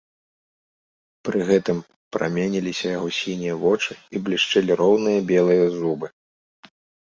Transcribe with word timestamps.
Пры 1.27 1.37
гэтым 1.49 1.77
праменіліся 2.17 2.87
яго 2.97 3.09
сінія 3.19 3.55
вочы 3.65 3.93
і 4.15 4.25
блішчэлі 4.25 4.81
роўныя 4.83 5.19
белыя 5.31 5.65
зубы. 5.79 6.07